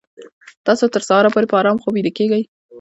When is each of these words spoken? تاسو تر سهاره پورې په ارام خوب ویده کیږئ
تاسو 0.65 0.85
تر 0.93 1.01
سهاره 1.07 1.29
پورې 1.33 1.47
په 1.49 1.55
ارام 1.61 1.77
خوب 1.81 1.93
ویده 1.93 2.11
کیږئ 2.17 2.43